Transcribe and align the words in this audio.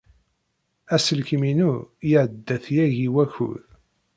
Aselkim-inu 0.95 1.71
iɛedda-t 2.11 2.65
yagi 2.75 3.07
wakud. 3.13 3.63